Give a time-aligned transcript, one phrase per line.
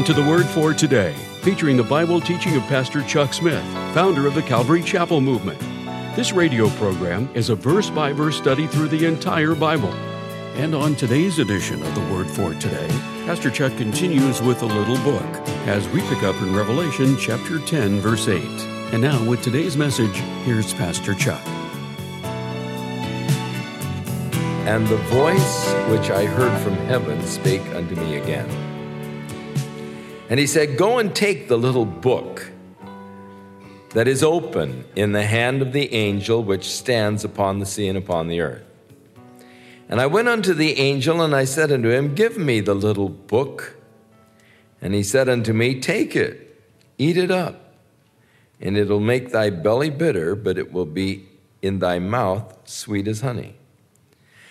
[0.00, 4.26] Welcome to the Word for Today, featuring the Bible teaching of Pastor Chuck Smith, founder
[4.26, 5.60] of the Calvary Chapel Movement.
[6.16, 9.92] This radio program is a verse by verse study through the entire Bible.
[10.56, 12.88] And on today's edition of the Word for Today,
[13.26, 18.00] Pastor Chuck continues with a little book as we pick up in Revelation chapter 10,
[18.00, 18.42] verse 8.
[18.94, 21.46] And now, with today's message, here's Pastor Chuck.
[24.66, 28.69] And the voice which I heard from heaven spake unto me again.
[30.30, 32.50] And he said, Go and take the little book
[33.90, 37.98] that is open in the hand of the angel which stands upon the sea and
[37.98, 38.62] upon the earth.
[39.88, 43.08] And I went unto the angel, and I said unto him, Give me the little
[43.08, 43.76] book.
[44.80, 46.62] And he said unto me, Take it,
[46.96, 47.74] eat it up,
[48.60, 51.26] and it'll make thy belly bitter, but it will be
[51.60, 53.56] in thy mouth sweet as honey.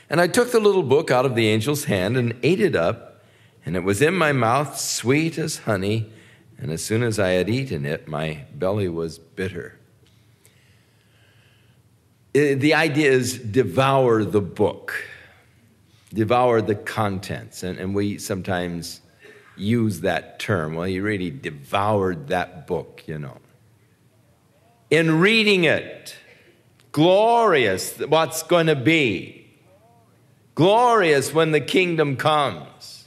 [0.09, 3.08] And I took the little book out of the angel's hand and ate it up,
[3.65, 6.11] and it was in my mouth sweet as honey.
[6.57, 9.77] And as soon as I had eaten it, my belly was bitter.
[12.35, 14.93] Uh, the idea is devour the book,
[16.13, 17.63] devour the contents.
[17.63, 19.01] And, and we sometimes
[19.55, 20.75] use that term.
[20.75, 23.37] Well, he really devoured that book, you know.
[24.89, 26.15] In reading it,
[26.91, 29.39] glorious what's going to be
[30.59, 32.98] Glorious when the kingdom comes.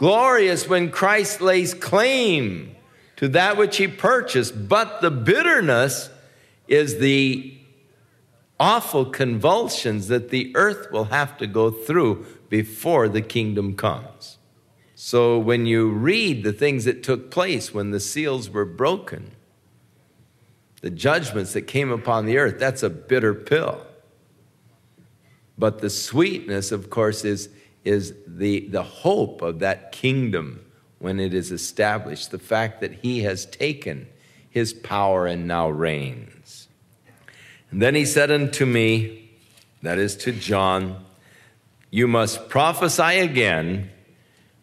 [0.00, 2.74] Glorious when Christ lays claim
[3.16, 4.66] to that which he purchased.
[4.66, 6.08] But the bitterness
[6.66, 7.54] is the
[8.58, 14.38] awful convulsions that the earth will have to go through before the kingdom comes.
[14.94, 19.32] So when you read the things that took place when the seals were broken,
[20.80, 23.86] the judgments that came upon the earth, that's a bitter pill.
[25.58, 27.50] But the sweetness, of course, is,
[27.84, 30.64] is the, the hope of that kingdom
[30.98, 34.06] when it is established, the fact that he has taken
[34.50, 36.68] his power and now reigns.
[37.70, 39.30] And then he said unto me,
[39.82, 41.04] that is to John,
[41.90, 43.90] You must prophesy again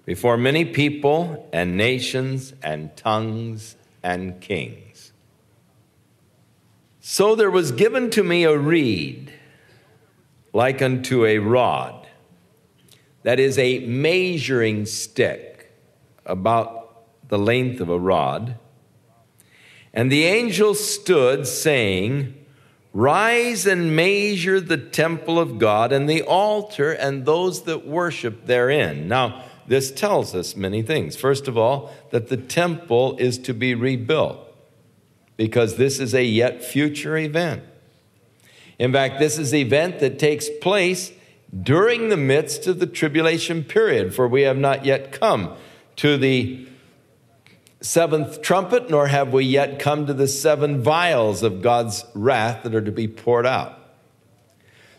[0.06, 5.12] before many people and nations and tongues and kings.
[7.00, 9.34] So there was given to me a reed
[10.54, 12.07] like unto a rod.
[13.28, 15.70] That is a measuring stick,
[16.26, 18.56] about the length of a rod.
[19.94, 22.34] And the angel stood, saying,
[22.94, 29.10] Rise and measure the temple of God and the altar and those that worship therein.
[29.10, 31.18] Now, this tells us many things.
[31.18, 34.40] First of all, that the temple is to be rebuilt
[35.36, 37.62] because this is a yet future event.
[38.80, 41.12] In fact, this is the event that takes place
[41.64, 45.54] during the midst of the tribulation period, for we have not yet come
[45.98, 46.68] to the
[47.82, 52.76] seventh trumpet, nor have we yet come to the seven vials of God's wrath that
[52.76, 53.74] are to be poured out.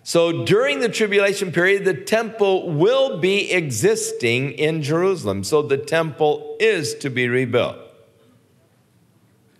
[0.02, 5.44] So during the tribulation period, the temple will be existing in Jerusalem.
[5.44, 7.76] So the temple is to be rebuilt.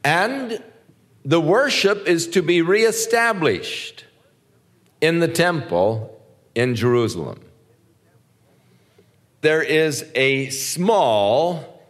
[0.03, 0.63] And
[1.23, 4.07] the worship is to be reestablished
[5.03, 6.18] in the temple
[6.59, 7.41] in Jerusalem.
[9.43, 11.81] There is a small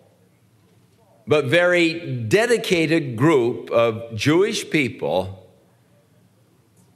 [1.26, 5.48] but very dedicated group of Jewish people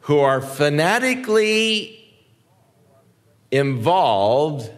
[0.01, 1.99] who are fanatically
[3.51, 4.71] involved,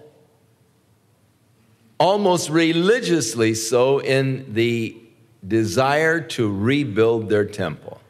[1.98, 4.96] almost religiously so, in the
[5.44, 8.00] desire to rebuild their temple.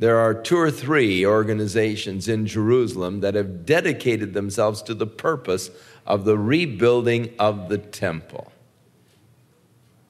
[0.00, 5.70] There are two or three organizations in Jerusalem that have dedicated themselves to the purpose
[6.06, 8.50] of the rebuilding of the temple.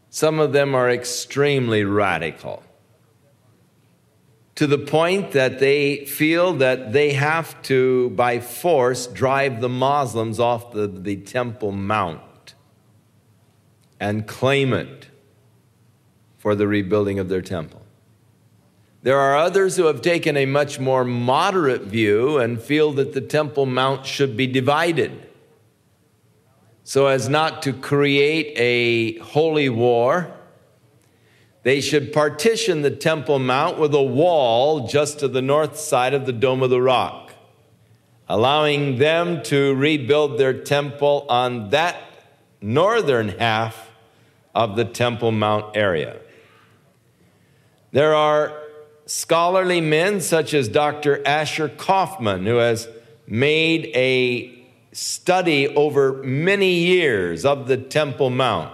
[0.08, 2.62] Some of them are extremely radical
[4.54, 10.38] to the point that they feel that they have to, by force, drive the Muslims
[10.38, 12.54] off the, the Temple Mount
[13.98, 15.08] and claim it
[16.38, 17.79] for the rebuilding of their temple.
[19.02, 23.20] There are others who have taken a much more moderate view and feel that the
[23.20, 25.26] Temple Mount should be divided
[26.90, 30.34] so as not to create a holy war.
[31.62, 36.26] They should partition the Temple Mount with a wall just to the north side of
[36.26, 37.32] the Dome of the Rock,
[38.28, 41.96] allowing them to rebuild their temple on that
[42.60, 43.92] northern half
[44.52, 46.18] of the Temple Mount area.
[47.92, 48.59] There are
[49.10, 51.20] scholarly men such as Dr.
[51.26, 52.86] Asher Kaufman, who has
[53.26, 58.72] made a study over many years of the Temple Mount.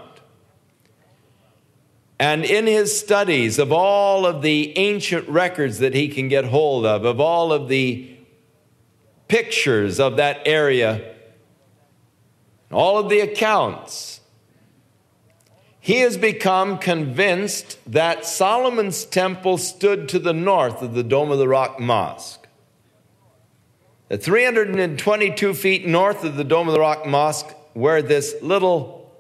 [2.19, 6.85] And in his studies of all of the ancient records that he can get hold
[6.85, 8.15] of, of all of the
[9.29, 11.15] pictures of that area,
[12.71, 14.16] all of the accounts,
[15.87, 21.39] he has become convinced that Solomon's temple stood to the north of the Dome of
[21.39, 22.49] the Rock Mosque.
[24.11, 29.17] At 322 feet north of the Dome of the Rock Mosque, where this little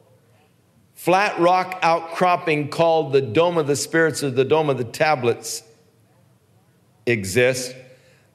[0.97, 5.63] flat rock outcropping called the Dome of the Spirits or the Dome of the Tablets
[7.07, 7.75] exists,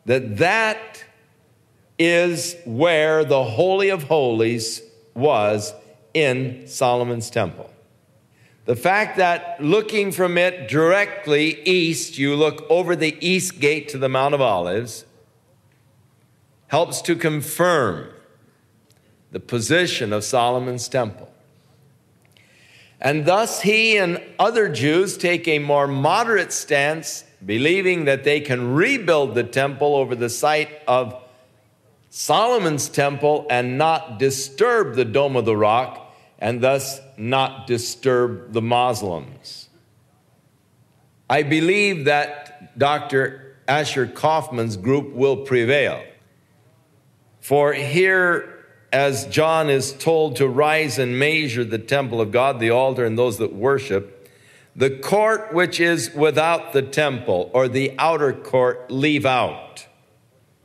[0.05, 1.03] that that
[1.99, 4.81] is where the Holy of Holies
[5.15, 5.73] was
[6.13, 7.69] in Solomon's temple.
[8.71, 13.97] The fact that looking from it directly east, you look over the east gate to
[13.97, 15.03] the Mount of Olives,
[16.67, 18.07] helps to confirm
[19.33, 21.29] the position of Solomon's temple.
[23.01, 28.73] And thus, he and other Jews take a more moderate stance, believing that they can
[28.73, 31.21] rebuild the temple over the site of
[32.09, 38.61] Solomon's temple and not disturb the Dome of the Rock, and thus not disturb the
[38.61, 39.69] Muslims.
[41.29, 43.57] I believe that Dr.
[43.67, 46.03] Asher Kaufman's group will prevail.
[47.39, 52.71] For here as John is told to rise and measure the temple of God, the
[52.71, 54.29] altar, and those that worship,
[54.75, 59.85] the court which is without the temple, or the outer court, leave out.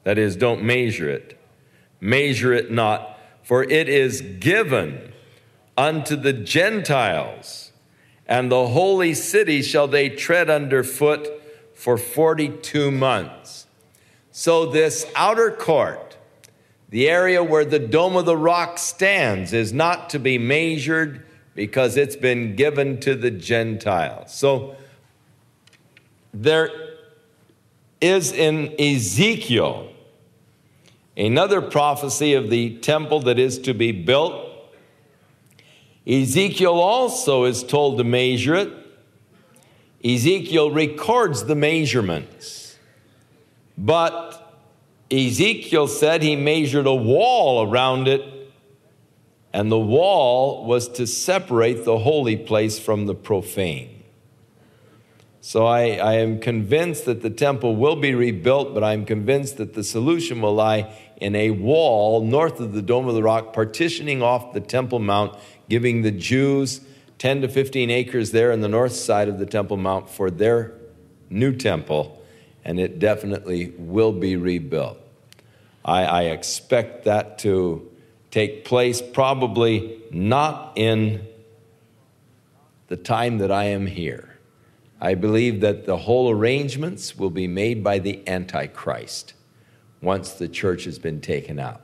[0.05, 1.39] That is, don't measure it.
[2.01, 5.13] Measure it not, for it is given
[5.77, 7.73] unto the Gentiles,
[8.27, 11.29] and the holy city shall they tread underfoot
[11.75, 13.67] for 42 months.
[14.31, 16.17] So, this outer court,
[16.89, 21.27] the area where the Dome of the Rock stands is not to be measured
[21.57, 24.33] because it's been given to the Gentiles.
[24.33, 24.77] So
[26.33, 26.71] there
[28.01, 29.89] is in Ezekiel
[31.17, 34.46] another prophecy of the temple that is to be built.
[36.07, 38.73] Ezekiel also is told to measure it.
[40.05, 42.79] Ezekiel records the measurements.
[43.77, 44.47] But
[45.11, 48.23] Ezekiel said he measured a wall around it,
[49.53, 53.97] and the wall was to separate the holy place from the profane.
[55.41, 59.75] So I, I, am convinced that the temple will be rebuilt, but I'm convinced that
[59.75, 64.23] the solution will lie in a wall north of the Dome of the Rock, partitioning
[64.23, 65.39] off the Temple Mount,
[65.69, 66.81] giving the Jews
[67.19, 70.73] 10 to 15 acres there on the north side of the Temple Mount for their
[71.31, 72.23] new temple
[72.65, 74.99] and it definitely will be rebuilt.
[75.85, 77.89] I, I expect that to
[78.33, 81.27] take place probably not in
[82.89, 84.37] the time that I am here.
[85.01, 89.35] I believe that the whole arrangements will be made by the Antichrist
[90.03, 91.83] once the church has been taken out.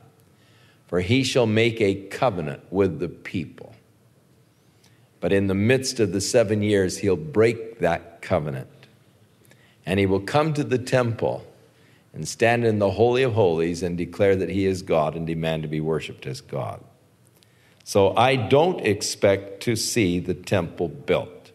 [0.87, 3.72] For he shall make a covenant with the people.
[5.23, 8.67] But in the midst of the seven years, he'll break that covenant
[9.85, 11.47] and he will come to the temple
[12.13, 15.63] and stand in the Holy of Holies and declare that he is God and demand
[15.63, 16.83] to be worshiped as God.
[17.85, 21.53] So I don't expect to see the temple built.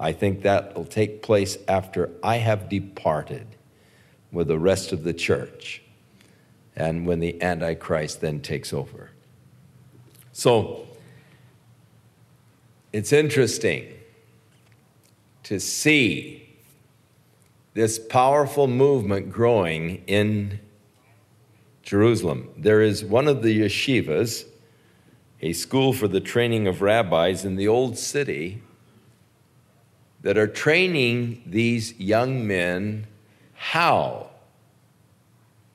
[0.00, 3.46] I think that will take place after I have departed
[4.32, 5.82] with the rest of the church
[6.74, 9.10] and when the Antichrist then takes over.
[10.32, 10.88] So
[12.92, 13.86] it's interesting
[15.44, 16.48] to see
[17.74, 20.60] this powerful movement growing in
[21.82, 22.50] Jerusalem.
[22.56, 24.44] There is one of the yeshivas,
[25.40, 28.62] a school for the training of rabbis in the old city,
[30.20, 33.06] that are training these young men
[33.54, 34.28] how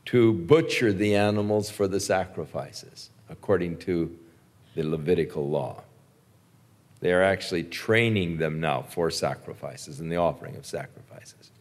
[0.06, 4.18] to butcher the animals for the sacrifices, according to
[4.76, 5.84] the Levitical law.
[7.00, 11.52] They are actually training them now for sacrifices and the offering of sacrifices.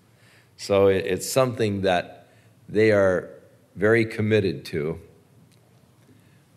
[0.57, 2.29] So it's something that
[2.69, 3.31] they are
[3.75, 4.99] very committed to.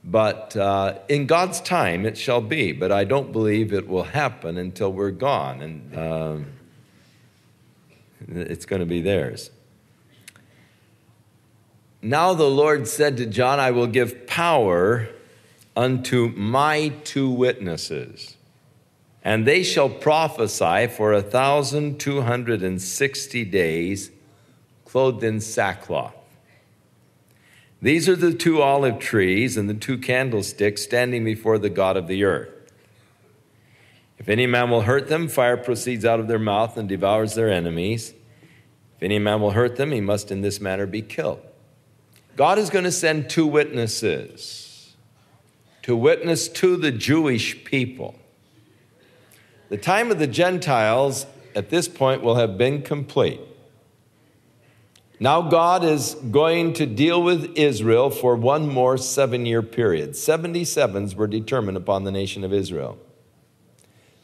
[0.03, 2.71] But uh, in God's time, it shall be.
[2.71, 5.61] But I don't believe it will happen until we're gone.
[5.61, 6.45] And um,
[8.29, 9.51] it's going to be theirs.
[12.01, 15.09] Now the Lord said to John, I will give power
[15.75, 18.37] unto my two witnesses
[19.23, 24.11] and they shall prophesy for a thousand two hundred and sixty days,
[24.85, 26.15] clothed in sackcloth.
[27.81, 32.07] These are the two olive trees and the two candlesticks standing before the God of
[32.07, 32.49] the earth.
[34.17, 37.49] If any man will hurt them, fire proceeds out of their mouth and devours their
[37.49, 38.13] enemies.
[38.97, 41.39] If any man will hurt them, he must in this manner be killed.
[42.35, 44.93] God is going to send two witnesses
[45.83, 48.18] to witness to the Jewish people.
[49.69, 53.39] The time of the Gentiles at this point will have been complete.
[55.19, 60.11] Now, God is going to deal with Israel for one more seven year period.
[60.11, 62.97] 77s were determined upon the nation of Israel.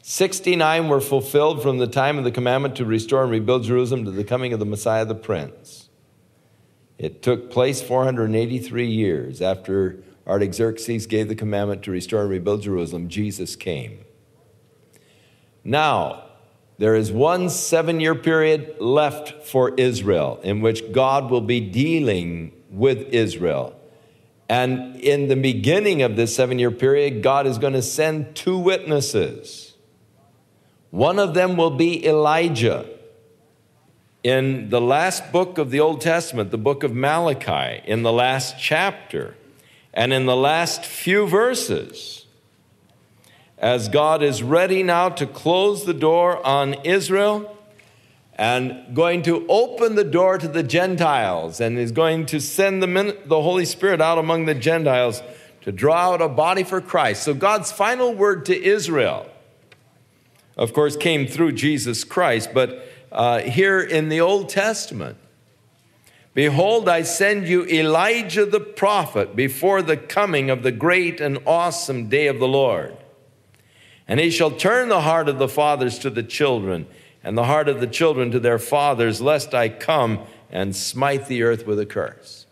[0.02, 4.10] 69 were fulfilled from the time of the commandment to restore and rebuild Jerusalem to
[4.10, 5.90] the coming of the Messiah the Prince.
[6.96, 13.08] It took place 483 years after Artaxerxes gave the commandment to restore and rebuild Jerusalem.
[13.08, 14.05] Jesus came.
[15.66, 16.22] Now,
[16.78, 22.52] there is one seven year period left for Israel in which God will be dealing
[22.70, 23.74] with Israel.
[24.48, 28.56] And in the beginning of this seven year period, God is going to send two
[28.56, 29.74] witnesses.
[30.90, 32.88] One of them will be Elijah.
[34.22, 38.56] In the last book of the Old Testament, the book of Malachi, in the last
[38.56, 39.36] chapter,
[39.92, 42.25] and in the last few verses,
[43.58, 47.56] as God is ready now to close the door on Israel
[48.34, 53.18] and going to open the door to the Gentiles and is going to send the,
[53.24, 55.22] the Holy Spirit out among the Gentiles
[55.62, 57.22] to draw out a body for Christ.
[57.22, 59.30] So, God's final word to Israel
[60.56, 62.50] of course, came through Jesus Christ.
[62.54, 65.18] But uh, here in the Old Testament,
[66.34, 72.10] Behold, I send you Elijah the prophet before the coming of the great and awesome
[72.10, 72.94] day of the Lord.
[74.08, 76.86] And he shall turn the heart of the fathers to the children,
[77.24, 80.20] and the heart of the children to their fathers, lest I come
[80.50, 82.46] and smite the earth with a curse.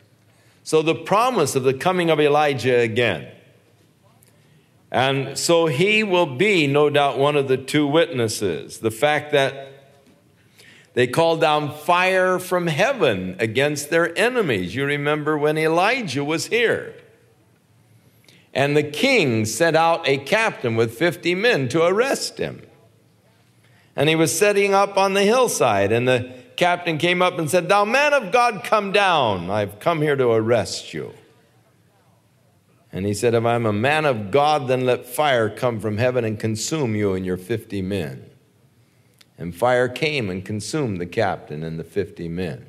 [0.64, 3.28] So, the promise of the coming of Elijah again
[4.94, 8.78] and so he will be, no doubt, one of the two witnesses.
[8.78, 9.72] The fact that
[10.92, 14.76] they called down fire from heaven against their enemies.
[14.76, 16.94] You remember when Elijah was here.
[18.54, 22.62] And the king sent out a captain with 50 men to arrest him.
[23.96, 27.68] And he was setting up on the hillside, and the captain came up and said,
[27.68, 29.50] Thou man of God, come down.
[29.50, 31.12] I've come here to arrest you.
[32.92, 36.24] And he said, If I'm a man of God, then let fire come from heaven
[36.24, 38.30] and consume you and your 50 men.
[39.36, 42.66] And fire came and consumed the captain and the 50 men.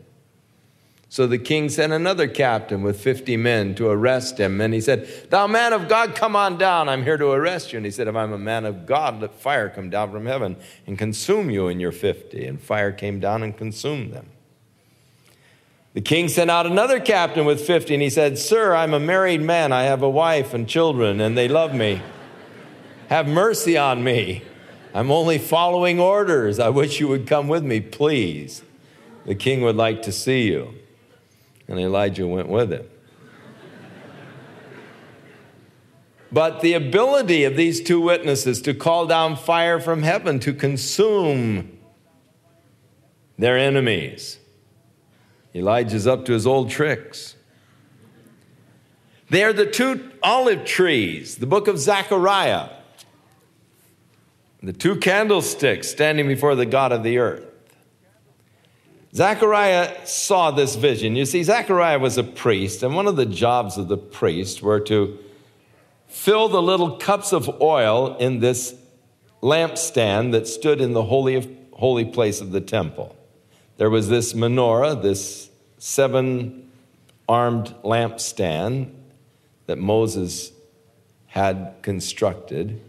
[1.09, 4.59] So the king sent another captain with 50 men to arrest him.
[4.59, 6.89] And he said, Thou man of God, come on down.
[6.89, 7.77] I'm here to arrest you.
[7.77, 10.57] And he said, If I'm a man of God, let fire come down from heaven
[10.87, 12.45] and consume you and your 50.
[12.45, 14.29] And fire came down and consumed them.
[15.93, 19.41] The king sent out another captain with 50, and he said, Sir, I'm a married
[19.41, 19.71] man.
[19.71, 22.01] I have a wife and children, and they love me.
[23.07, 24.43] Have mercy on me.
[24.93, 26.59] I'm only following orders.
[26.59, 28.63] I wish you would come with me, please.
[29.25, 30.73] The king would like to see you.
[31.67, 32.85] And Elijah went with him.
[36.31, 41.77] But the ability of these two witnesses to call down fire from heaven to consume
[43.37, 44.39] their enemies
[45.55, 47.35] Elijah's up to his old tricks.
[49.29, 52.69] They are the two olive trees, the book of Zechariah,
[54.61, 57.45] the two candlesticks standing before the God of the earth.
[59.15, 61.15] Zechariah saw this vision.
[61.15, 64.81] You see, Zechariah was a priest, and one of the jobs of the priest were
[64.81, 65.17] to
[66.07, 68.75] fill the little cups of oil in this
[69.41, 73.15] lampstand that stood in the holy, of, holy place of the temple.
[73.77, 76.69] There was this menorah, this seven
[77.29, 78.91] armed lampstand
[79.67, 80.51] that Moses
[81.27, 82.81] had constructed.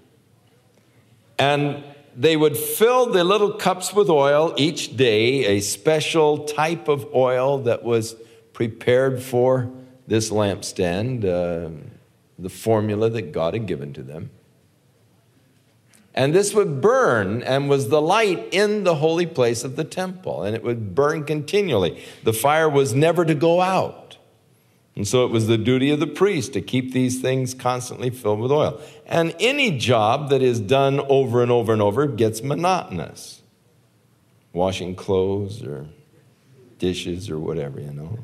[1.38, 1.84] And
[2.16, 7.58] they would fill the little cups with oil each day, a special type of oil
[7.58, 8.16] that was
[8.54, 9.70] prepared for
[10.06, 11.70] this lampstand, uh,
[12.38, 14.30] the formula that God had given to them.
[16.14, 20.42] And this would burn and was the light in the holy place of the temple.
[20.42, 22.02] And it would burn continually.
[22.24, 24.05] The fire was never to go out.
[24.96, 28.40] And so it was the duty of the priest to keep these things constantly filled
[28.40, 28.80] with oil.
[29.04, 33.42] And any job that is done over and over and over gets monotonous.
[34.54, 35.86] Washing clothes or
[36.78, 38.18] dishes or whatever, you know.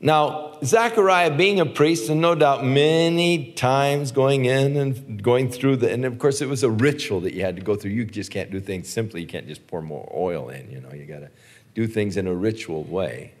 [0.00, 5.76] Now, Zechariah being a priest, and no doubt many times going in and going through
[5.76, 7.92] the, and of course it was a ritual that you had to go through.
[7.92, 9.20] You just can't do things simply.
[9.20, 11.30] You can't just pour more oil in, you know, you got to
[11.76, 13.34] do things in a ritual way.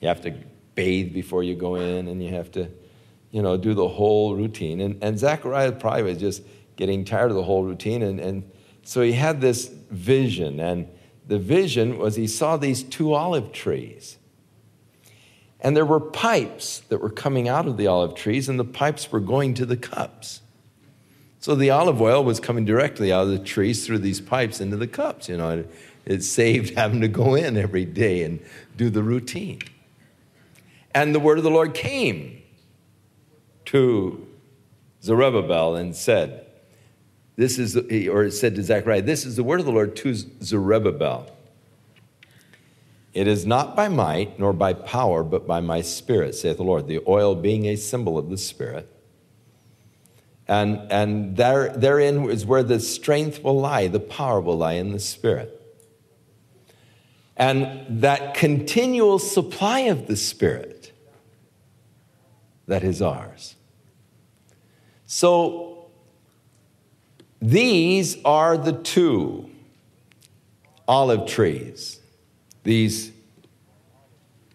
[0.00, 0.34] You have to
[0.74, 2.68] bathe before you go in, and you have to,
[3.30, 4.80] you know, do the whole routine.
[4.80, 6.42] And, and Zechariah probably was just
[6.76, 8.02] getting tired of the whole routine.
[8.02, 8.50] And, and
[8.82, 10.58] so he had this vision.
[10.60, 10.88] And
[11.26, 14.16] the vision was he saw these two olive trees.
[15.60, 19.12] And there were pipes that were coming out of the olive trees, and the pipes
[19.12, 20.40] were going to the cups.
[21.38, 24.76] So the olive oil was coming directly out of the trees through these pipes into
[24.76, 25.28] the cups.
[25.28, 25.70] You know, it,
[26.06, 28.40] it saved having to go in every day and
[28.76, 29.60] do the routine.
[30.94, 32.42] And the word of the Lord came
[33.66, 34.26] to
[35.02, 36.46] Zerubbabel and said,
[37.36, 40.14] This is, or it said to Zechariah, This is the word of the Lord to
[40.14, 41.30] Zerubbabel.
[43.12, 46.86] It is not by might nor by power, but by my spirit, saith the Lord.
[46.86, 48.88] The oil being a symbol of the spirit.
[50.46, 54.90] And, and there, therein is where the strength will lie, the power will lie in
[54.92, 55.56] the spirit.
[57.36, 60.79] And that continual supply of the spirit
[62.70, 63.56] that is ours.
[65.04, 65.86] So
[67.42, 69.50] these are the two
[70.86, 71.98] olive trees
[72.62, 73.10] these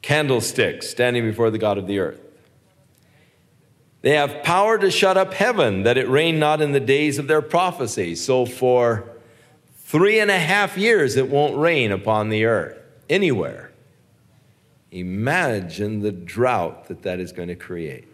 [0.01, 2.21] candlesticks standing before the God of the earth.
[4.01, 7.27] They have power to shut up heaven that it rain not in the days of
[7.27, 8.15] their prophecy.
[8.15, 9.09] So for
[9.79, 12.77] three and a half years it won't rain upon the earth
[13.09, 13.71] anywhere.
[14.95, 18.07] Imagine the drought that that is going to create.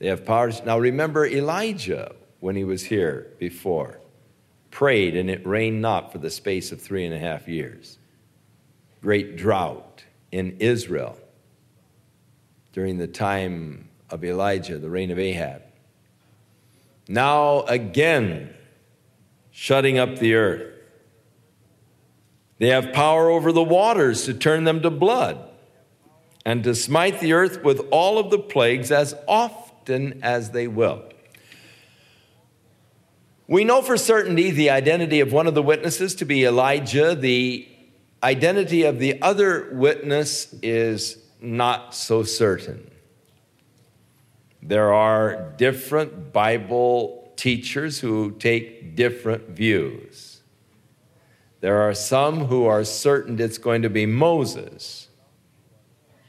[0.00, 0.50] They have power.
[0.66, 4.00] Now remember Elijah when he was here before,
[4.72, 7.98] prayed and it rained not for the space of three and a half years
[9.00, 11.18] great drought in Israel
[12.72, 15.62] during the time of Elijah, the reign of Ahab.
[17.06, 18.54] Now again,
[19.50, 20.73] shutting up the earth.
[22.58, 25.38] They have power over the waters to turn them to blood
[26.44, 31.02] and to smite the earth with all of the plagues as often as they will.
[33.46, 37.68] We know for certainty the identity of one of the witnesses to be Elijah, the
[38.22, 42.90] identity of the other witness is not so certain.
[44.62, 50.23] There are different Bible teachers who take different views.
[51.64, 55.08] There are some who are certain it's going to be Moses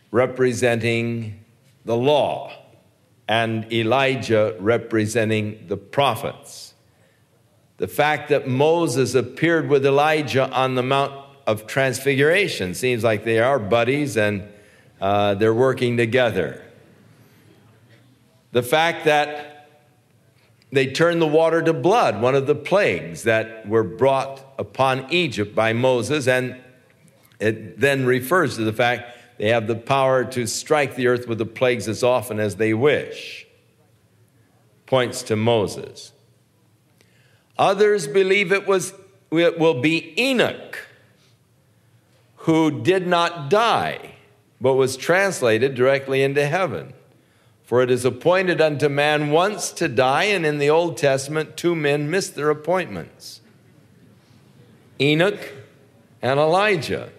[0.10, 1.44] representing
[1.84, 2.54] the law
[3.28, 6.74] and Elijah representing the prophets.
[7.76, 11.12] The fact that Moses appeared with Elijah on the Mount
[11.46, 12.74] of transfiguration.
[12.74, 14.48] Seems like they are buddies and
[15.02, 16.64] uh, they're working together.
[18.54, 19.55] The fact that
[20.76, 25.56] they turned the water to blood, one of the plagues that were brought upon Egypt
[25.56, 26.62] by Moses, and
[27.40, 31.38] it then refers to the fact they have the power to strike the earth with
[31.38, 33.46] the plagues as often as they wish.
[34.86, 36.12] Points to Moses.
[37.58, 38.94] Others believe it was
[39.32, 40.88] it will be Enoch
[42.46, 44.16] who did not die,
[44.62, 46.94] but was translated directly into heaven.
[47.66, 51.76] For it is appointed unto man once to die, and in the Old Testament, two
[51.76, 53.42] men missed their appointments
[55.00, 55.52] Enoch
[56.22, 57.10] and Elijah.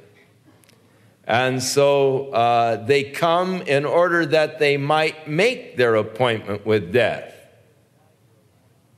[1.25, 7.35] And so uh, they come in order that they might make their appointment with death.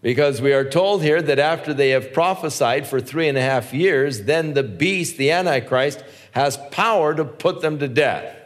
[0.02, 3.72] Because we are told here that after they have prophesied for three and a half
[3.72, 8.37] years, then the beast, the Antichrist, has power to put them to death.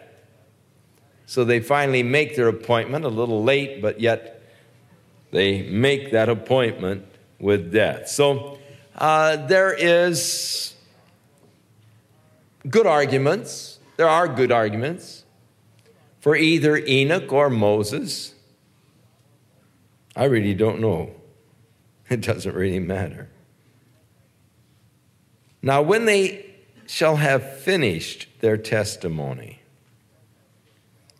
[1.32, 4.42] So they finally make their appointment, a little late, but yet
[5.30, 7.06] they make that appointment
[7.38, 8.08] with death.
[8.08, 8.58] So
[8.98, 10.74] uh, there is
[12.68, 13.78] good arguments.
[13.96, 15.24] There are good arguments
[16.20, 18.34] for either Enoch or Moses.
[20.14, 21.12] I really don't know.
[22.10, 23.30] It doesn't really matter.
[25.62, 26.44] Now, when they
[26.86, 29.61] shall have finished their testimony,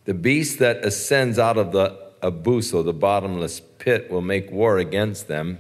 [0.05, 5.29] the beast that ascends out of the abussos, the bottomless pit, will make war against
[5.29, 5.59] them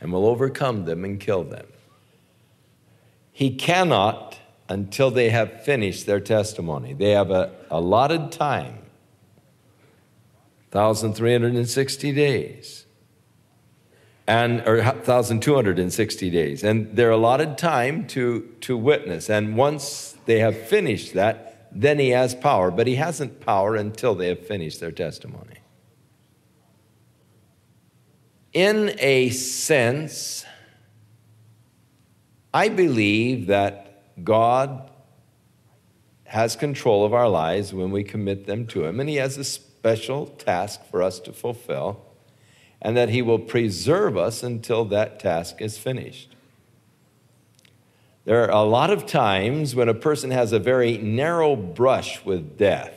[0.00, 1.66] and will overcome them and kill them.
[3.32, 6.92] He cannot until they have finished their testimony.
[6.92, 8.78] They have a allotted time
[10.72, 12.86] 1,360 days
[14.26, 20.56] and or 1260 days and they're allotted time to to witness and once they have
[20.56, 24.92] finished that then he has power but he hasn't power until they have finished their
[24.92, 25.58] testimony
[28.52, 30.44] in a sense
[32.52, 34.90] i believe that god
[36.30, 39.42] has control of our lives when we commit them to Him, and He has a
[39.42, 42.04] special task for us to fulfill,
[42.80, 46.36] and that He will preserve us until that task is finished.
[48.24, 52.58] There are a lot of times when a person has a very narrow brush with
[52.58, 52.94] death.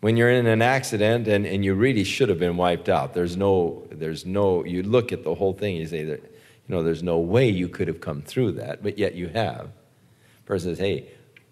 [0.00, 3.36] When you're in an accident and, and you really should have been wiped out, there's
[3.36, 7.02] no, there's no, you look at the whole thing you say, that, you know, there's
[7.02, 9.70] no way you could have come through that, but yet you have.
[10.44, 11.08] Person says, hey,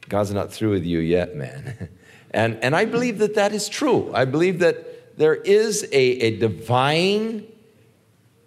[0.09, 1.89] God's not through with you yet, man.
[2.33, 4.13] and, and I believe that that is true.
[4.15, 7.47] I believe that there is a, a divine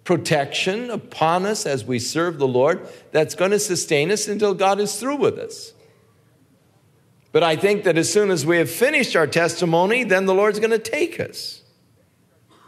[0.06, 4.80] protection upon us as we serve the Lord that's going to sustain us until God
[4.80, 5.74] is through with us.
[7.32, 10.60] But I think that as soon as we have finished our testimony, then the Lord's
[10.60, 11.60] going to take us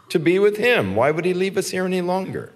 [0.09, 0.95] to be with Him.
[0.95, 2.51] Why would He leave us here any longer?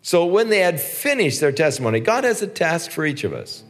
[0.00, 3.64] So when they had finished their testimony, God has a task for each of us.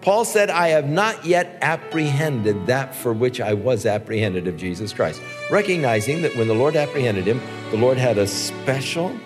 [0.00, 4.92] Paul said, I have not yet apprehended that for which I was apprehended of Jesus
[4.92, 5.20] Christ.
[5.50, 7.40] Recognizing that when the Lord apprehended him,
[7.72, 9.18] the Lord had a special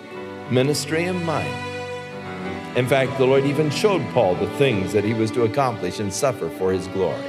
[0.51, 1.53] ministry in mind.
[2.77, 6.11] In fact, the Lord even showed Paul the things that he was to accomplish and
[6.11, 7.21] suffer for his glory.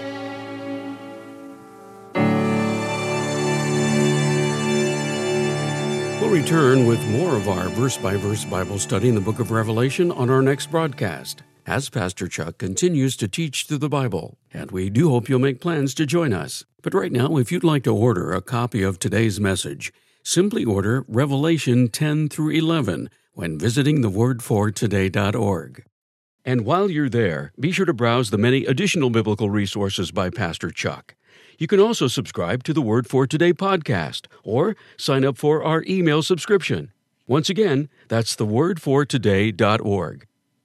[6.20, 9.50] We'll return with more of our verse by verse Bible study in the book of
[9.50, 14.70] Revelation on our next broadcast as Pastor Chuck continues to teach through the Bible, and
[14.70, 16.64] we do hope you'll make plans to join us.
[16.83, 19.92] But right now, if you'd like to order a copy of today's message,
[20.25, 25.85] simply order Revelation 10 through 11 when visiting thewordfortoday.org.
[26.45, 30.71] And while you're there, be sure to browse the many additional biblical resources by Pastor
[30.71, 31.15] Chuck.
[31.59, 35.85] You can also subscribe to the Word for Today podcast or sign up for our
[35.87, 36.91] email subscription.
[37.27, 40.27] Once again, that's thewordfortoday.org.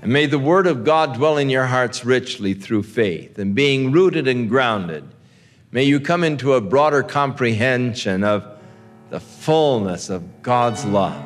[0.00, 3.90] And may the word of God dwell in your hearts richly through faith, and being
[3.90, 5.04] rooted and grounded,
[5.72, 8.46] may you come into a broader comprehension of
[9.10, 11.24] the fullness of God's love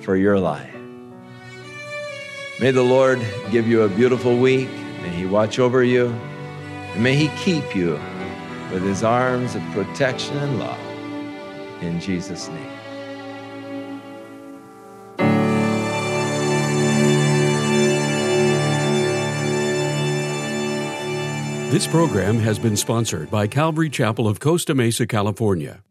[0.00, 0.74] for your life.
[2.60, 4.70] May the Lord give you a beautiful week.
[5.02, 6.08] May He watch over you.
[6.94, 8.00] And may He keep you
[8.72, 10.80] with His arms of protection and love.
[11.82, 12.67] In Jesus' name.
[21.70, 25.84] This program has been sponsored by Calvary Chapel of Costa Mesa, California.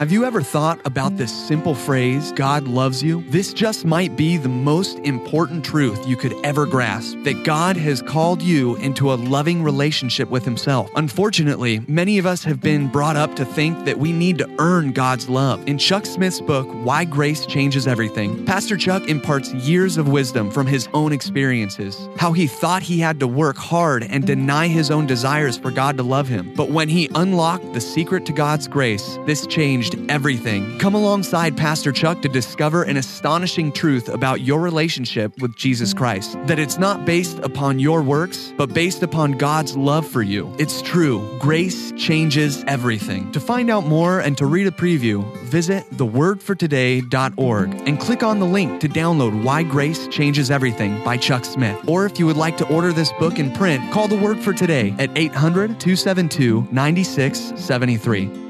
[0.00, 3.22] Have you ever thought about this simple phrase, God loves you?
[3.28, 8.00] This just might be the most important truth you could ever grasp that God has
[8.00, 10.90] called you into a loving relationship with Himself.
[10.96, 14.92] Unfortunately, many of us have been brought up to think that we need to earn
[14.92, 15.62] God's love.
[15.68, 20.66] In Chuck Smith's book, Why Grace Changes Everything, Pastor Chuck imparts years of wisdom from
[20.66, 22.08] his own experiences.
[22.16, 25.98] How he thought he had to work hard and deny his own desires for God
[25.98, 26.54] to love him.
[26.54, 29.44] But when he unlocked the secret to God's grace, this
[29.90, 30.78] changed everything.
[30.78, 36.36] Come alongside Pastor Chuck to discover an astonishing truth about your relationship with Jesus Christ.
[36.46, 40.54] That it's not based upon your works, but based upon God's love for you.
[40.58, 41.38] It's true.
[41.38, 43.30] Grace changes everything.
[43.32, 48.46] To find out more and to read a preview, visit thewordfortoday.org and click on the
[48.46, 51.78] link to download Why Grace Changes Everything by Chuck Smith.
[51.88, 54.52] Or if you would like to order this book in print, call the Word for
[54.52, 58.49] Today at 800 272 9673.